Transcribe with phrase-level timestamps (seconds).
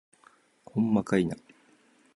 [0.65, 1.37] ほんまかいな